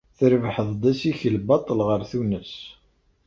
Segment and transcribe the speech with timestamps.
[0.17, 2.53] Trebḥeḍ-d assikel baṭel ɣer Tunes.